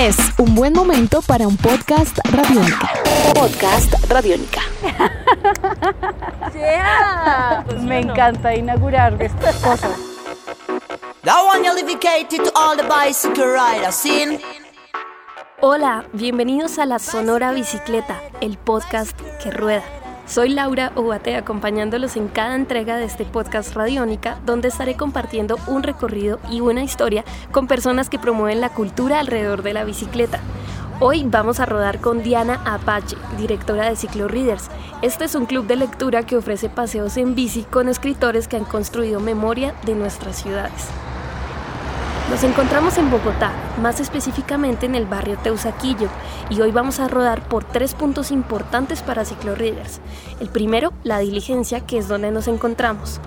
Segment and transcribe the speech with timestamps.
[0.00, 2.90] Es un buen momento para un podcast radiónica.
[3.34, 4.62] Podcast radiónica.
[7.82, 9.98] Me encanta inaugurar estas cosas.
[15.60, 19.84] Hola, bienvenidos a La Sonora Bicicleta, el podcast que rueda.
[20.30, 25.82] Soy Laura Obate acompañándolos en cada entrega de este podcast Radiónica, donde estaré compartiendo un
[25.82, 30.38] recorrido y una historia con personas que promueven la cultura alrededor de la bicicleta.
[31.00, 34.70] Hoy vamos a rodar con Diana Apache, directora de Ciclo Readers.
[35.02, 38.64] Este es un club de lectura que ofrece paseos en bici con escritores que han
[38.64, 40.90] construido memoria de nuestras ciudades.
[42.30, 43.50] Nos encontramos en Bogotá,
[43.82, 46.08] más específicamente en el barrio Teusaquillo,
[46.48, 50.00] y hoy vamos a rodar por tres puntos importantes para cicloreaders.
[50.38, 53.20] El primero, la diligencia, que es donde nos encontramos.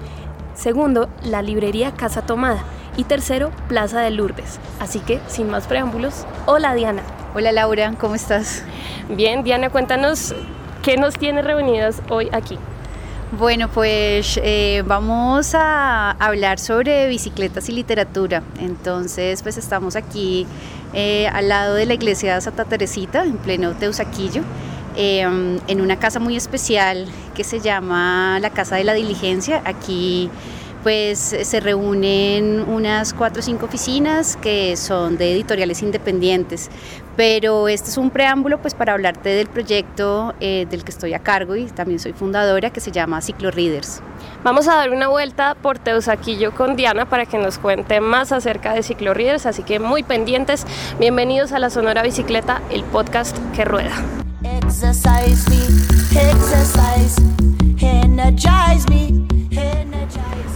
[0.56, 2.64] Segundo, la librería Casa Tomada.
[2.96, 4.62] Y tercero, Plaza de Lourdes.
[4.80, 7.02] Así que, sin más preámbulos, hola Diana.
[7.36, 8.64] Hola Laura, ¿cómo estás?
[9.10, 10.34] Bien, Diana, cuéntanos
[10.82, 12.58] qué nos tiene reunidas hoy aquí.
[13.38, 18.44] Bueno, pues eh, vamos a hablar sobre bicicletas y literatura.
[18.60, 20.46] Entonces, pues estamos aquí
[20.94, 24.44] eh, al lado de la iglesia de Santa Teresita, en pleno Teusaquillo,
[24.96, 29.64] em, en una casa muy especial que se llama la Casa de la Diligencia.
[29.66, 30.30] Aquí
[30.84, 36.70] pues se reúnen unas cuatro o cinco oficinas que son de editoriales independientes,
[37.16, 41.20] pero este es un preámbulo pues para hablarte del proyecto eh, del que estoy a
[41.20, 44.02] cargo y también soy fundadora que se llama Ciclo Readers.
[44.44, 48.74] Vamos a dar una vuelta por Teusaquillo con Diana para que nos cuente más acerca
[48.74, 50.66] de Ciclo Readers, así que muy pendientes,
[51.00, 53.94] bienvenidos a la Sonora Bicicleta, el podcast que rueda.
[54.44, 57.22] Exercise me, exercise,
[57.80, 59.33] energize me.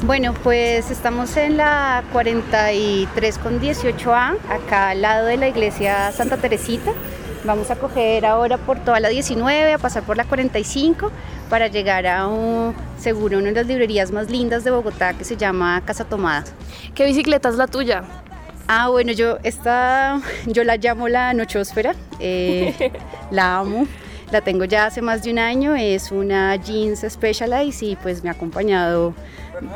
[0.08, 6.38] Bueno, pues estamos en la 43 con 18A, acá al lado de la iglesia Santa
[6.38, 6.94] Teresita.
[7.44, 11.12] Vamos a coger ahora por toda la 19, a pasar por la 45
[11.50, 15.36] para llegar a un, seguro una de las librerías más lindas de Bogotá que se
[15.36, 16.46] llama Casa Tomada.
[16.96, 18.06] ¿Qué bicicleta es la tuya?
[18.66, 22.94] Ah, bueno, yo esta, yo la llamo la nochósfera, eh,
[23.30, 23.86] la amo.
[24.32, 28.30] La tengo ya hace más de un año, es una jeans Specialized y pues me
[28.30, 29.14] ha acompañado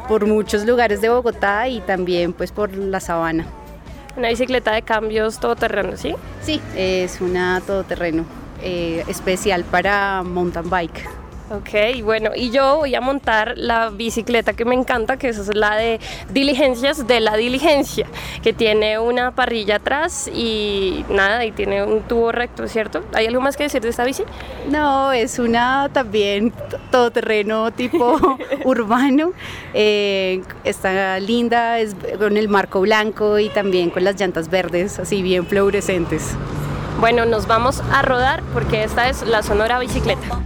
[0.08, 3.46] por muchos lugares de Bogotá y también pues por la sabana.
[4.18, 6.16] Una bicicleta de cambios todoterreno, ¿sí?
[6.42, 8.26] Sí, es una todoterreno
[8.62, 11.21] eh, especial para mountain bike.
[11.54, 15.76] Ok, bueno, y yo voy a montar la bicicleta que me encanta, que es la
[15.76, 18.08] de diligencias de la diligencia,
[18.42, 23.04] que tiene una parrilla atrás y nada, y tiene un tubo recto, ¿cierto?
[23.14, 24.24] ¿Hay algo más que decir de esta bici?
[24.70, 26.54] No, es una también
[26.90, 28.18] todoterreno tipo
[28.64, 29.34] urbano,
[29.74, 35.22] eh, está linda, es con el marco blanco y también con las llantas verdes, así
[35.22, 36.34] bien fluorescentes.
[37.02, 40.42] Bueno, nos vamos a rodar porque esta es la Sonora Bicicleta.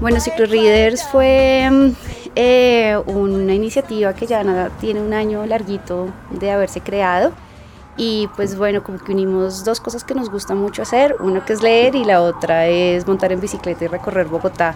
[0.00, 1.70] Bueno, Ciclo Readers fue
[2.34, 7.32] eh, una iniciativa que ya tiene un año larguito de haberse creado.
[7.96, 11.52] Y pues bueno, como que unimos dos cosas que nos gusta mucho hacer, uno que
[11.52, 14.74] es leer y la otra es montar en bicicleta y recorrer Bogotá.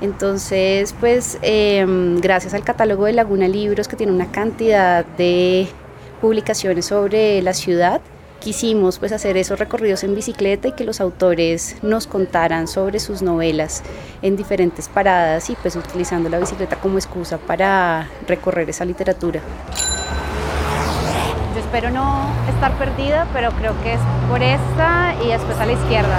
[0.00, 5.68] Entonces, pues em, gracias al catálogo de Laguna Libros que tiene una cantidad de
[6.20, 8.00] publicaciones sobre la ciudad,
[8.42, 13.22] quisimos pues hacer esos recorridos en bicicleta y que los autores nos contaran sobre sus
[13.22, 13.82] novelas
[14.20, 19.40] en diferentes paradas y pues utilizando la bicicleta como excusa para recorrer esa literatura.
[21.54, 25.72] Yo espero no estar perdida, pero creo que es por esta y después a la
[25.72, 26.18] izquierda.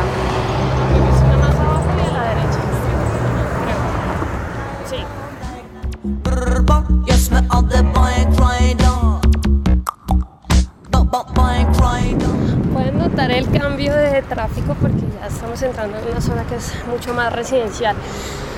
[12.73, 16.73] Pueden notar el cambio de tráfico porque ya estamos entrando en una zona que es
[16.87, 17.95] mucho más residencial.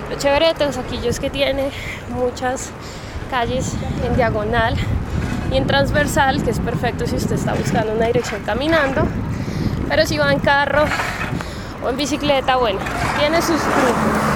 [0.09, 1.69] Lo chévere de Teusaquillo es que tiene
[2.11, 2.69] muchas
[3.29, 3.73] calles
[4.07, 4.73] en diagonal
[5.51, 9.01] y en transversal, que es perfecto si usted está buscando una dirección caminando.
[9.89, 10.85] Pero si va en carro
[11.83, 12.79] o en bicicleta, bueno,
[13.19, 14.34] tiene sus Ciclo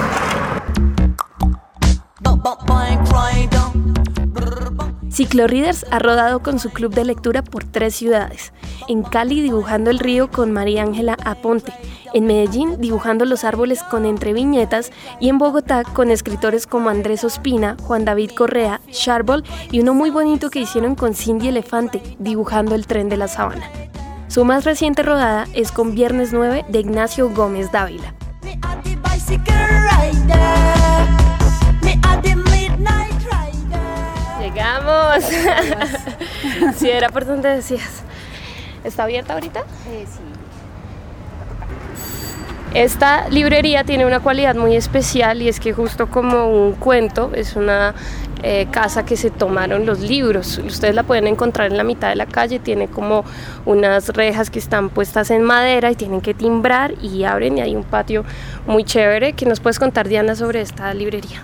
[5.46, 8.52] Readers ha rodado con su club de lectura por tres ciudades.
[8.88, 11.72] En Cali dibujando el río con María Ángela Aponte,
[12.14, 14.90] en Medellín dibujando los árboles con entre viñetas
[15.20, 20.10] y en Bogotá con escritores como Andrés Ospina, Juan David Correa, Charbol y uno muy
[20.10, 23.68] bonito que hicieron con Cindy Elefante, dibujando el tren de la sabana.
[24.28, 28.14] Su más reciente rodada es con Viernes 9 de Ignacio Gómez Dávila.
[35.20, 36.76] Más.
[36.76, 38.02] sí, era por donde decías.
[38.84, 39.60] ¿Está abierta ahorita?
[39.60, 40.20] Eh, sí.
[42.74, 47.56] Esta librería tiene una cualidad muy especial y es que justo como un cuento, es
[47.56, 47.96] una
[48.44, 50.58] eh, casa que se tomaron los libros.
[50.58, 53.24] Ustedes la pueden encontrar en la mitad de la calle, tiene como
[53.66, 57.74] unas rejas que están puestas en madera y tienen que timbrar y abren y hay
[57.74, 58.24] un patio
[58.68, 59.32] muy chévere.
[59.32, 61.42] ¿Qué nos puedes contar Diana sobre esta librería?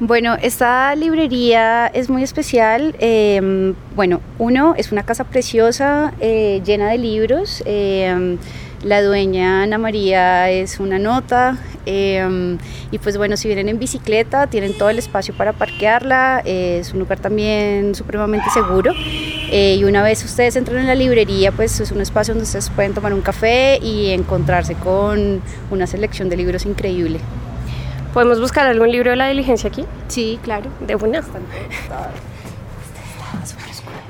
[0.00, 2.94] Bueno, esta librería es muy especial.
[3.00, 7.64] Eh, bueno, uno, es una casa preciosa, eh, llena de libros.
[7.66, 8.38] Eh,
[8.84, 11.58] la dueña Ana María es una nota.
[11.84, 16.42] y pues bueno, si vienen en bicicleta, tienen todo el espacio para parquearla.
[16.44, 18.92] es un lugar también supremamente seguro.
[19.50, 22.94] y una vez ustedes entran en la librería, pues es un espacio donde ustedes pueden
[22.94, 25.42] tomar un café y encontrarse con
[25.72, 27.18] una selección de libros increíble.
[28.12, 29.84] ¿Podemos buscar algún libro de la diligencia aquí?
[30.08, 30.70] Sí, claro.
[30.86, 31.22] De una.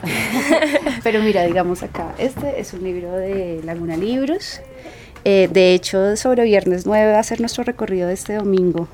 [1.02, 4.60] Pero mira, digamos acá, este es un libro de Laguna Libros.
[5.24, 8.88] Eh, de hecho, sobre Viernes 9 va a ser nuestro recorrido de este domingo.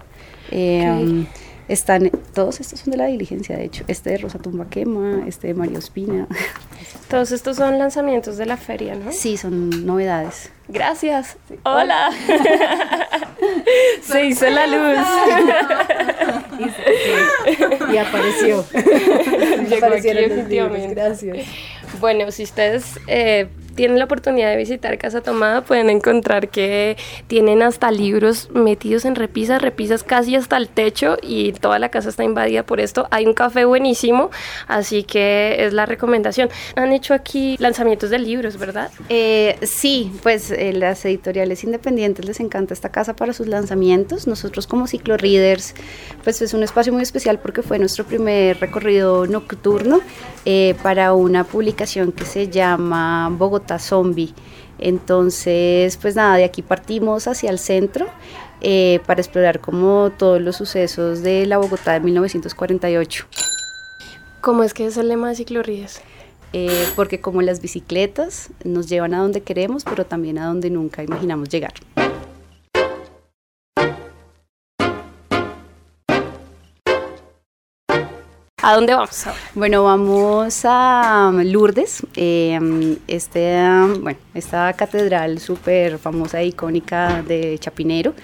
[0.50, 1.26] Eh, um,
[1.68, 3.84] están, todos estos son de la diligencia, de hecho.
[3.88, 6.26] Este de Rosa Tumba Quema, este de Mario Espina.
[7.08, 9.12] Todos estos son lanzamientos de la feria, ¿no?
[9.12, 10.50] Sí, son novedades.
[10.68, 11.36] Gracias.
[11.62, 12.10] Hola.
[14.02, 15.06] Se hizo la luz.
[17.92, 18.64] y, apareció.
[19.68, 20.94] Llegó aquí, efectivamente.
[20.94, 21.46] Gracias.
[22.00, 27.62] Bueno, si ustedes eh, tienen la oportunidad de visitar Casa Tomada, pueden encontrar que tienen
[27.62, 32.24] hasta libros metidos en repisas, repisas casi hasta el techo y toda la casa está
[32.24, 33.06] invadida por esto.
[33.10, 34.30] Hay un café buenísimo,
[34.68, 36.48] así que es la recomendación.
[36.76, 38.90] Han hecho aquí lanzamientos de libros, ¿verdad?
[39.08, 44.26] Eh, sí, pues eh, las editoriales independientes les encanta esta casa para sus lanzamientos.
[44.26, 45.74] Nosotros como Ciclo Readers,
[46.22, 50.00] pues es un espacio muy especial porque fue nuestro primer recorrido nocturno
[50.44, 54.34] eh, para una publicación que se llama Bogotá Zombie.
[54.78, 58.06] Entonces, pues nada, de aquí partimos hacia el centro
[58.60, 63.26] eh, para explorar como todos los sucesos de la Bogotá de 1948.
[64.40, 66.02] ¿Cómo es que es el lema de Ciclorrías?
[66.52, 71.02] Eh, porque como las bicicletas nos llevan a donde queremos, pero también a donde nunca
[71.02, 71.72] imaginamos llegar.
[78.66, 79.38] ¿A dónde vamos ahora?
[79.54, 87.22] Bueno, vamos a um, Lourdes, em, este, um, bueno, esta catedral súper famosa e icónica
[87.22, 88.14] de Chapinero,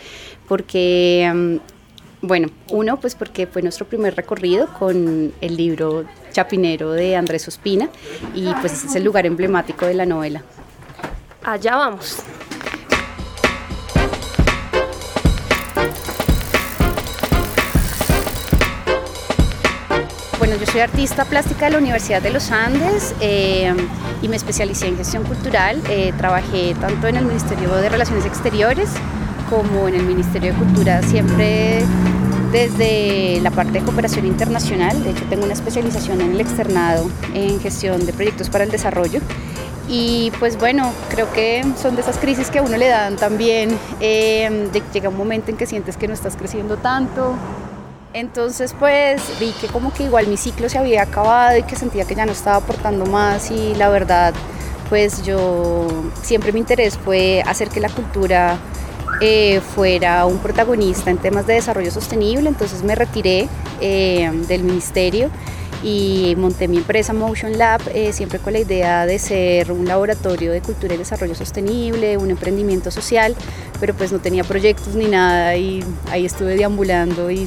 [0.49, 1.59] porque, um,
[2.23, 7.91] bueno, uno, pues porque fue nuestro primer recorrido con el libro Chapinero de Andrés Ospina
[8.35, 10.43] y pues es el lugar emblemático de la novela.
[11.45, 12.17] Allá vamos.
[20.51, 23.73] Bueno, yo soy artista plástica de la Universidad de los Andes eh,
[24.21, 25.81] y me especialicé en gestión cultural.
[25.89, 28.91] Eh, trabajé tanto en el Ministerio de Relaciones Exteriores
[29.49, 31.85] como en el Ministerio de Cultura, siempre
[32.51, 35.05] desde la parte de cooperación internacional.
[35.05, 39.21] De hecho, tengo una especialización en el externado en gestión de proyectos para el desarrollo.
[39.89, 43.79] Y pues bueno, creo que son de esas crisis que a uno le dan también,
[44.01, 47.37] eh, llega un momento en que sientes que no estás creciendo tanto,
[48.13, 52.05] entonces pues vi que como que igual mi ciclo se había acabado y que sentía
[52.05, 54.35] que ya no estaba aportando más y la verdad
[54.89, 55.87] pues yo
[56.23, 58.59] siempre mi interés fue hacer que la cultura
[59.21, 63.49] eh, fuera un protagonista en temas de desarrollo sostenible, entonces me retiré
[63.81, 65.31] eh, del ministerio
[65.83, 70.53] y monté mi empresa Motion Lab, eh, siempre con la idea de ser un laboratorio
[70.53, 73.37] de cultura y desarrollo sostenible, un emprendimiento social,
[73.79, 77.47] pero pues no tenía proyectos ni nada y ahí estuve deambulando y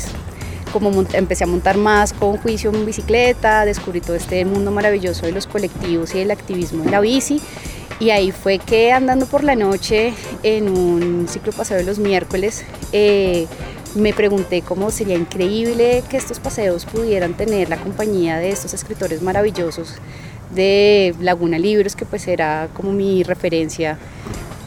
[0.73, 5.31] como empecé a montar más con juicio en bicicleta, descubrí todo este mundo maravilloso de
[5.31, 7.39] los colectivos y del activismo en la bici.
[7.99, 12.65] Y ahí fue que andando por la noche en un ciclo paseo de los miércoles,
[12.91, 13.45] eh,
[13.93, 19.21] me pregunté cómo sería increíble que estos paseos pudieran tener la compañía de estos escritores
[19.21, 19.93] maravillosos
[20.55, 23.99] de Laguna Libros, que pues era como mi referencia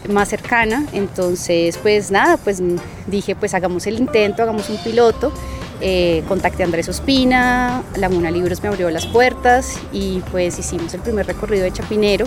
[0.09, 0.87] más cercana.
[0.93, 2.63] Entonces, pues nada, pues
[3.09, 5.33] dije, pues hagamos el intento, hagamos un piloto
[5.80, 11.00] eh, contacté a Andrés Ospina, Laguna Libros me abrió las puertas y pues hicimos el
[11.00, 12.26] primer recorrido de Chapinero.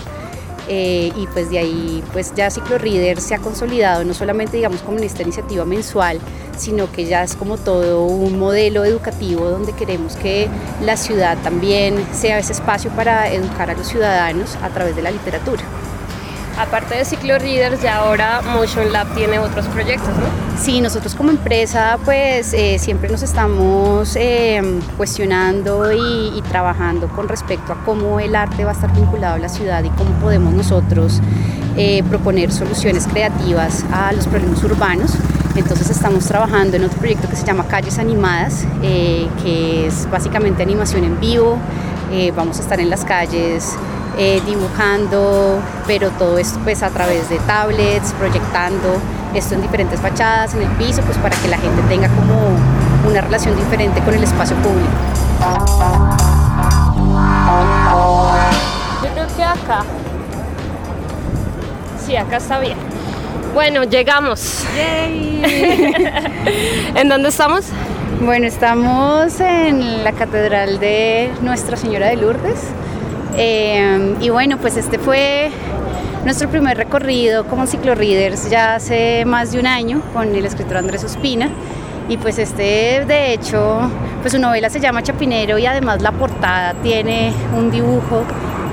[0.71, 4.81] Eh, y pues de ahí pues ya Ciclo Reader se ha consolidado no solamente digamos
[4.81, 6.19] como en esta iniciativa mensual
[6.59, 10.47] sino que ya es como todo un modelo educativo donde queremos que
[10.85, 15.09] la ciudad también sea ese espacio para educar a los ciudadanos a través de la
[15.09, 15.63] literatura.
[16.59, 20.59] Aparte de Ciclo Readers, ya ahora Motion Lab tiene otros proyectos, ¿no?
[20.61, 24.61] Sí, nosotros como empresa pues eh, siempre nos estamos eh,
[24.97, 29.49] cuestionando y, trabajando con respecto a cómo el arte va a estar vinculado a la
[29.49, 31.21] ciudad y cómo podemos nosotros
[31.77, 35.13] eh, proponer soluciones creativas a los problemas urbanos.
[35.55, 41.03] Entonces estamos trabajando en otro proyecto que se llama Calles Animadas, que es básicamente animación
[41.03, 41.57] en vivo.
[42.35, 43.75] vamos a estar en las calles
[44.21, 48.97] eh, dibujando, pero todo esto pues a través de tablets, proyectando
[49.33, 52.35] esto en diferentes fachadas, en el piso, pues para que la gente tenga como
[53.07, 54.89] una relación diferente con el espacio público.
[59.01, 59.85] Yo creo que acá.
[62.05, 62.77] Sí, acá está bien.
[63.53, 64.65] Bueno, llegamos.
[66.93, 67.67] ¿En dónde estamos?
[68.19, 72.59] Bueno, estamos en la Catedral de Nuestra Señora de Lourdes.
[73.37, 75.51] Eh, y bueno, pues este fue
[76.25, 81.03] nuestro primer recorrido como ciclo-readers ya hace más de un año con el escritor Andrés
[81.03, 81.49] Ospina.
[82.09, 83.81] Y pues este, de hecho,
[84.21, 88.23] pues su novela se llama Chapinero y además la portada tiene un dibujo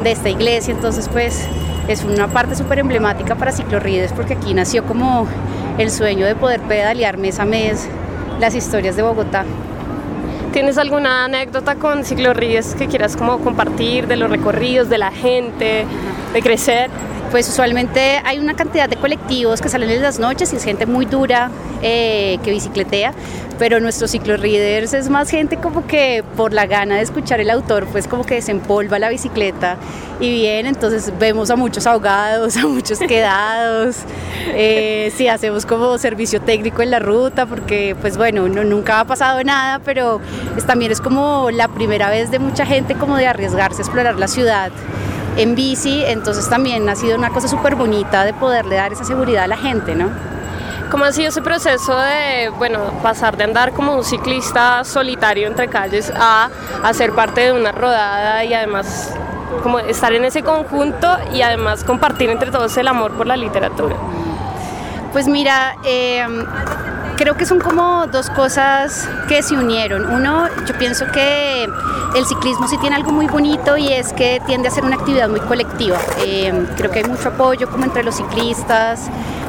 [0.03, 1.47] de esta iglesia, entonces pues
[1.87, 5.27] es una parte súper emblemática para ciclo-readers porque aquí nació como
[5.79, 7.89] el sueño de poder pedalear mes a mes
[8.41, 9.45] las historias de Bogotá.
[10.57, 15.85] ¿Tienes alguna anécdota con ciclorríes que quieras como compartir de los recorridos, de la gente,
[16.33, 16.89] de crecer?
[17.37, 20.87] Pues usualmente hay una cantidad de colectivos que salen en las noches y es gente
[20.87, 21.51] muy dura
[21.83, 23.13] eh, que bicicletea,
[23.59, 27.89] pero nuestros ciclorreaders es más gente como que por la gana de escuchar el autor,
[27.93, 29.77] pues como que desempolva la bicicleta
[30.19, 33.97] y bien, entonces vemos a muchos ahogados, a muchos quedados,
[34.55, 39.05] eh, sí hacemos como servicio técnico en la ruta, porque pues bueno, no, nunca ha
[39.05, 40.23] pasado nada, pero
[40.57, 44.19] es, también es como la primera vez de mucha gente como de arriesgarse a explorar
[44.19, 44.73] la ciudad
[45.37, 49.45] en bici, entonces también ha sido una cosa súper bonita de poderle dar esa seguridad
[49.45, 50.11] a la gente, ¿no?
[50.91, 55.69] ¿Cómo ha sido ese proceso de, bueno, pasar de andar como un ciclista solitario entre
[55.69, 56.49] calles a,
[56.93, 59.13] ser parte de una rodada y además
[59.63, 63.97] como estar en ese conjunto y además compartir entre todos el amor por la literatura?
[65.13, 66.25] Pues mira, eh,
[67.17, 70.07] creo que son como dos cosas que se unieron.
[70.07, 71.65] Uno, yo pienso que
[72.15, 75.29] el ciclismo sí tiene algo muy bonito y es que tiende a ser una actividad
[75.29, 75.99] muy colectiva.
[76.25, 79.09] Eh, creo que hay mucho apoyo como entre los ciclistas,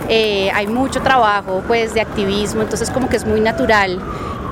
[0.10, 4.00] eh, hay mucho trabajo pues de activismo, entonces como que es muy natural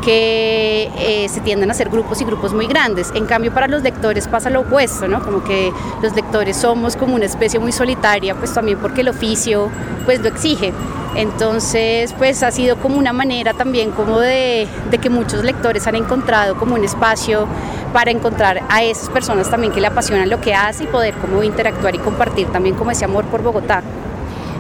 [0.04, 3.12] que eh, se tienden a hacer grupos y grupos muy grandes.
[3.16, 5.24] En cambio, para los lectores pasa lo opuesto, ¿no?
[5.24, 9.70] Como que los lectores somos como una especie muy solitaria, pues también porque el oficio
[10.06, 10.74] pues lo exige.
[11.16, 14.68] Entonces, pues ha sido como una manera también como de,
[15.02, 17.48] que muchos lectores han encontrado como un espacio
[17.94, 21.42] para encontrar a esas personas también que le apasionan lo que hace y poder como
[21.44, 23.82] interactuar y compartir también como ese amor por Bogotá.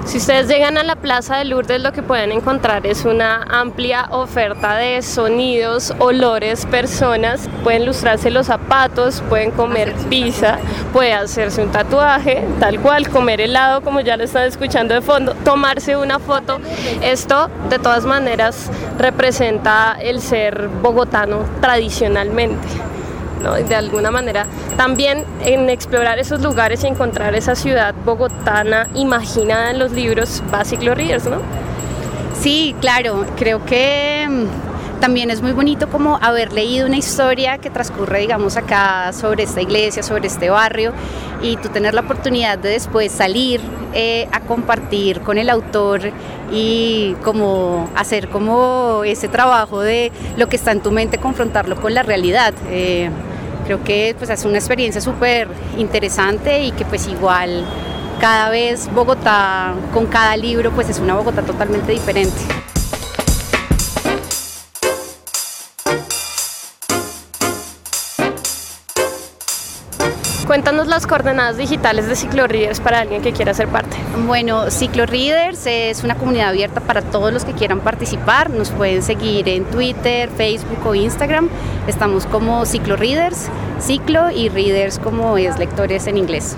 [0.05, 4.07] Si ustedes llegan a la Plaza de Lourdes, lo que pueden encontrar es una amplia
[4.11, 7.49] oferta de sonidos, olores, personas.
[7.63, 10.59] Pueden lustrarse los zapatos, pueden comer pizza,
[10.93, 15.33] pueden hacerse un tatuaje, tal cual, comer helado, como ya lo están escuchando de fondo,
[15.43, 16.59] tomarse una foto.
[17.01, 18.69] Esto, de todas maneras,
[18.99, 22.94] representa el ser bogotano tradicionalmente
[23.67, 24.45] de alguna manera.
[24.77, 30.65] También en explorar esos lugares y encontrar esa ciudad bogotana imaginada en los libros va
[30.65, 31.37] Ciclo Readers, ¿no?
[32.39, 34.74] Sí, claro, creo que mm,
[35.05, 39.61] también es muy bonito como haber leído una historia que transcurre, digamos, acá sobre esta
[39.61, 40.93] iglesia, sobre este barrio,
[41.43, 43.61] y tú tener la oportunidad de después salir
[43.93, 46.11] eh, a compartir con el autor
[46.51, 51.93] y como hacer como ese trabajo de lo que está en tu mente, confrontarlo con
[51.93, 52.55] la realidad.
[52.71, 53.11] Eh,
[53.67, 55.47] creo que pues es una experiencia súper
[55.77, 57.63] interesante y que pues igual
[58.19, 62.64] cada vez Bogotá con cada libro pues es una Bogotá totalmente diferente.
[70.47, 73.97] Cuéntanos las coordenadas digitales de Ciclo Readers para alguien que quiera ser parte.
[74.27, 78.51] Bueno, Ciclo Readers es una comunidad abierta para todos los que quieran participar.
[78.51, 81.49] Nos pueden seguir en Twitter, Facebook o Instagram.
[81.87, 83.47] Estamos como Ciclo Readers,
[83.79, 86.55] Ciclo y Readers como es lectores en inglés.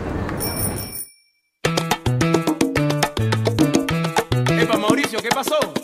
[4.60, 5.77] Epa, Mauricio, ¿qué pasó?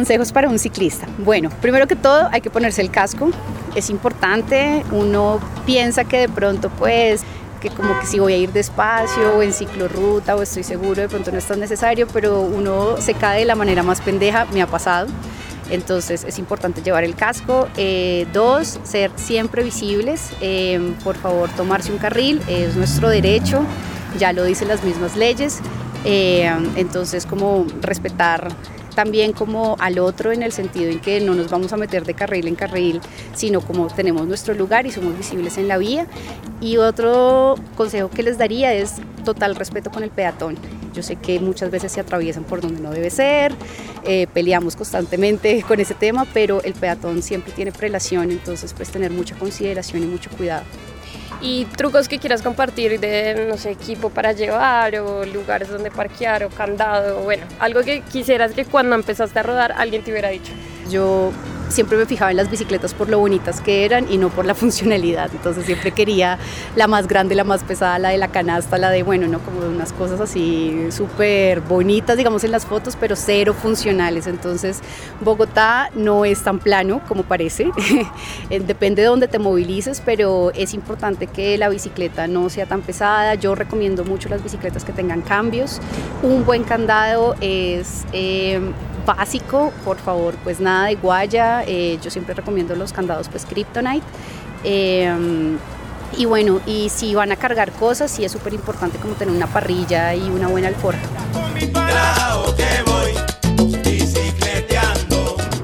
[0.00, 1.06] Consejos para un ciclista.
[1.18, 3.28] Bueno, primero que todo hay que ponerse el casco.
[3.74, 4.82] Es importante.
[4.92, 7.20] Uno piensa que de pronto pues
[7.60, 11.08] que como que si voy a ir despacio o en ciclorruta o estoy seguro, de
[11.10, 14.62] pronto no es tan necesario, pero uno se cae de la manera más pendeja, me
[14.62, 15.06] ha pasado.
[15.68, 17.68] Entonces es importante llevar el casco.
[17.76, 20.30] Eh, dos, ser siempre visibles.
[20.40, 23.66] Eh, por favor, tomarse un carril, es nuestro derecho,
[24.18, 25.58] ya lo dicen las mismas leyes.
[26.06, 28.48] Eh, entonces, como respetar
[29.00, 32.12] también como al otro en el sentido en que no nos vamos a meter de
[32.12, 33.00] carril en carril,
[33.34, 36.06] sino como tenemos nuestro lugar y somos visibles en la vía.
[36.60, 40.58] Y otro consejo que les daría es total respeto con el peatón.
[40.92, 43.54] Yo sé que muchas veces se atraviesan por donde no debe ser,
[44.04, 49.12] eh, peleamos constantemente con ese tema, pero el peatón siempre tiene prelación, entonces pues tener
[49.12, 50.64] mucha consideración y mucho cuidado
[51.40, 56.44] y trucos que quieras compartir de, no sé, equipo para llevar o lugares donde parquear
[56.44, 60.52] o candado, bueno, algo que quisieras que cuando empezaste a rodar alguien te hubiera dicho.
[60.90, 61.32] Yo
[61.70, 64.54] siempre me fijaba en las bicicletas por lo bonitas que eran y no por la
[64.60, 65.30] funcionalidad.
[65.32, 66.38] Entonces siempre quería
[66.76, 69.60] la más grande, la más pesada, la de la canasta, la de, bueno, no como
[69.60, 74.26] unas cosas así súper bonitas, digamos, en las fotos, pero cero funcionales.
[74.26, 74.80] Entonces
[75.20, 77.70] Bogotá no es tan plano como parece.
[78.50, 83.34] Depende de dónde te movilices, pero es importante que la bicicleta no sea tan pesada.
[83.34, 85.80] Yo recomiendo mucho las bicicletas que tengan cambios.
[86.22, 88.04] Un buen candado es...
[88.12, 88.60] Eh,
[89.04, 94.06] básico, por favor, pues nada de guaya, eh, yo siempre recomiendo los candados pues Kryptonite.
[94.64, 95.58] Em,
[96.16, 99.46] y bueno, y si van a cargar cosas, sí es súper importante como tener una
[99.46, 101.00] parrilla y una buena alforja.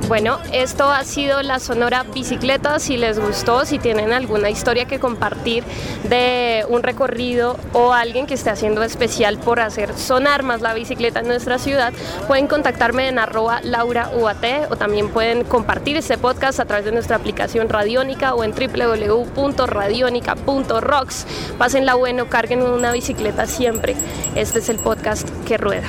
[0.09, 2.79] Bueno, esto ha sido la Sonora Bicicleta.
[2.79, 5.65] Si les gustó, si tienen alguna historia que compartir
[6.09, 11.19] de un recorrido o alguien que esté haciendo especial por hacer sonar más la bicicleta
[11.21, 11.93] en nuestra ciudad,
[12.29, 17.17] pueden contactarme en arroba laurauat o también pueden compartir este podcast a través de nuestra
[17.17, 21.27] aplicación Radiónica o en www.radionica.rocks.
[21.59, 23.97] Pásenla bueno, carguen una bicicleta siempre.
[24.37, 25.89] Este es el podcast que rueda.